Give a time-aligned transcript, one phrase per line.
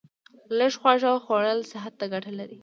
[0.57, 2.57] لږ خواړه خوړل صحت ته ګټه لري